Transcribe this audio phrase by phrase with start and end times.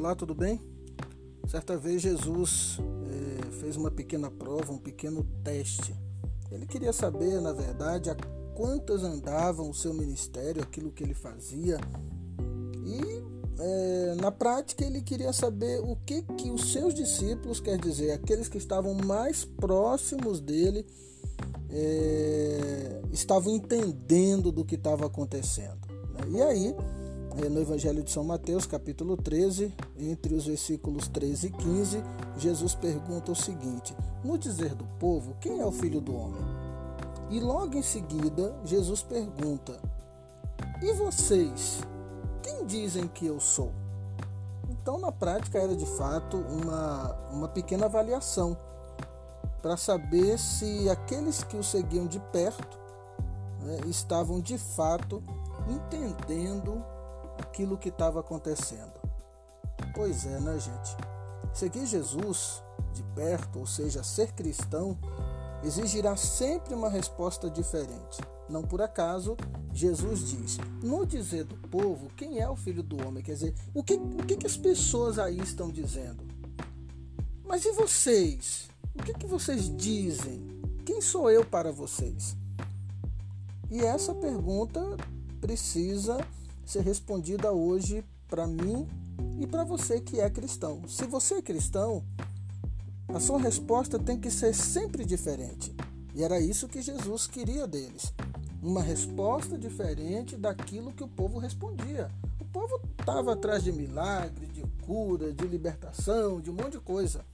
[0.00, 0.58] Olá, tudo bem?
[1.46, 5.94] Certa vez Jesus é, fez uma pequena prova, um pequeno teste.
[6.50, 8.16] Ele queria saber, na verdade, a
[8.54, 11.78] quantas andavam o seu ministério, aquilo que ele fazia.
[12.82, 13.02] E
[13.62, 18.48] é, na prática ele queria saber o que, que os seus discípulos, quer dizer, aqueles
[18.48, 20.86] que estavam mais próximos dele,
[21.68, 25.86] é, estavam entendendo do que estava acontecendo.
[26.14, 26.38] Né?
[26.38, 26.74] E aí
[27.34, 32.02] no Evangelho de São Mateus, capítulo 13, entre os versículos 13 e 15,
[32.36, 36.42] Jesus pergunta o seguinte: No dizer do povo, quem é o filho do homem?
[37.30, 39.80] E logo em seguida, Jesus pergunta:
[40.82, 41.80] E vocês,
[42.42, 43.72] quem dizem que eu sou?
[44.68, 48.56] Então, na prática, era de fato uma, uma pequena avaliação
[49.62, 52.78] para saber se aqueles que o seguiam de perto
[53.60, 55.22] né, estavam de fato
[55.68, 56.82] entendendo
[57.40, 59.00] aquilo que estava acontecendo.
[59.94, 60.96] Pois é, né, gente?
[61.52, 64.96] Seguir Jesus de perto, ou seja, ser cristão,
[65.62, 68.20] exigirá sempre uma resposta diferente.
[68.48, 69.36] Não por acaso,
[69.72, 73.22] Jesus diz: no dizer do povo, quem é o filho do homem?
[73.22, 76.24] Quer dizer, o que, o que, que as pessoas aí estão dizendo?
[77.44, 78.68] Mas e vocês?
[78.94, 80.60] O que, que vocês dizem?
[80.84, 82.36] Quem sou eu para vocês?
[83.70, 84.80] E essa pergunta
[85.40, 86.18] precisa
[86.64, 88.86] ser respondida hoje para mim
[89.40, 90.82] e para você que é cristão.
[90.86, 92.04] Se você é cristão,
[93.08, 95.74] a sua resposta tem que ser sempre diferente.
[96.14, 98.12] E era isso que Jesus queria deles.
[98.62, 102.10] Uma resposta diferente daquilo que o povo respondia.
[102.40, 107.24] O povo estava atrás de milagre, de cura, de libertação, de um monte de coisa.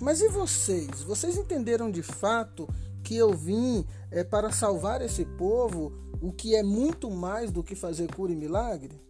[0.00, 1.02] Mas e vocês?
[1.02, 2.68] Vocês entenderam de fato
[3.02, 7.74] que eu vim é, para salvar esse povo, o que é muito mais do que
[7.74, 9.00] fazer cura e milagre?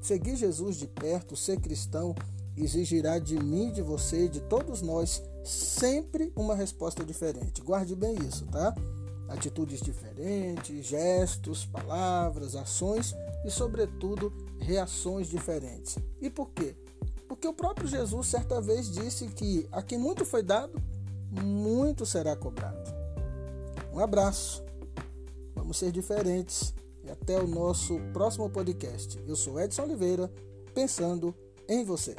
[0.00, 2.14] Seguir Jesus de perto, ser cristão,
[2.56, 7.62] exigirá de mim, de você, de todos nós, sempre uma resposta diferente.
[7.62, 8.74] Guarde bem isso, tá?
[9.28, 15.98] Atitudes diferentes, gestos, palavras, ações e, sobretudo, reações diferentes.
[16.20, 16.74] E por quê?
[17.28, 20.80] Porque o próprio Jesus certa vez disse que a quem muito foi dado,
[21.30, 22.92] muito será cobrado.
[23.92, 24.64] Um abraço.
[25.54, 26.74] Vamos ser diferentes.
[27.02, 29.22] E até o nosso próximo podcast.
[29.26, 30.30] Eu sou Edson Oliveira,
[30.74, 31.34] pensando
[31.68, 32.14] em você.